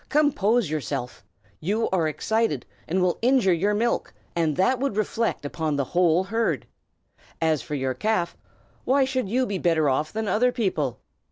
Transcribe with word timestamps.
"Compose 0.09 0.67
yourself! 0.67 1.23
You 1.59 1.87
are 1.91 2.07
excited, 2.07 2.65
and 2.87 3.03
will 3.03 3.19
injure 3.21 3.53
your 3.53 3.75
milk, 3.75 4.11
and 4.35 4.55
that 4.55 4.79
would 4.79 4.97
reflect 4.97 5.45
upon 5.45 5.75
the 5.75 5.83
whole 5.83 6.23
herd. 6.23 6.65
As 7.39 7.61
for 7.61 7.75
your 7.75 7.93
calf, 7.93 8.35
why 8.83 9.05
should 9.05 9.29
you 9.29 9.45
be 9.45 9.59
better 9.59 9.87
off 9.89 10.11
than 10.11 10.27
other 10.27 10.51
people? 10.51 10.99